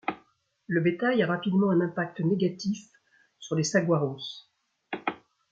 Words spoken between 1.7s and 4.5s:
impact négatif sur les Saguaros.